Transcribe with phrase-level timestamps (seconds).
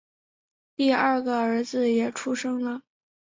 [0.75, 2.81] 第二个儿子也出生了